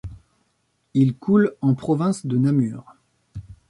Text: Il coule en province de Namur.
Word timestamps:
Il 0.95 1.13
coule 1.13 1.53
en 1.61 1.75
province 1.75 2.25
de 2.25 2.35
Namur. 2.35 2.95